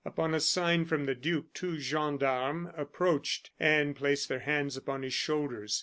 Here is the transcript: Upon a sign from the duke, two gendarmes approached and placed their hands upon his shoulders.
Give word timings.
Upon 0.03 0.33
a 0.33 0.39
sign 0.39 0.85
from 0.85 1.05
the 1.05 1.13
duke, 1.13 1.53
two 1.53 1.77
gendarmes 1.79 2.71
approached 2.75 3.51
and 3.59 3.95
placed 3.95 4.29
their 4.29 4.39
hands 4.39 4.75
upon 4.75 5.03
his 5.03 5.13
shoulders. 5.13 5.79